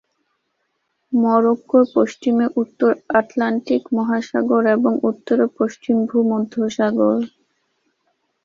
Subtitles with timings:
[1.13, 7.19] মরক্কোর পশ্চিমে উত্তর আটলান্টিক মহাসাগর এবং উত্তরে পশ্চিম ভূমধ্যসাগর।